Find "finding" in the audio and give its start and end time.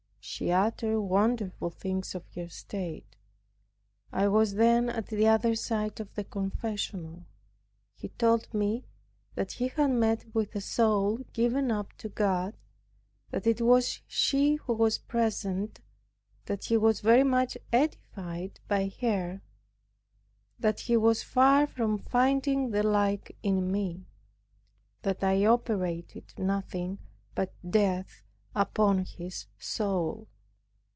21.97-22.69